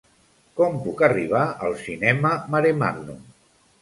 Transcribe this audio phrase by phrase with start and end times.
[0.61, 3.21] Com puc arribar al cinema Maremàgnum?